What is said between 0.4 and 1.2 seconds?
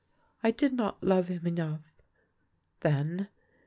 I did not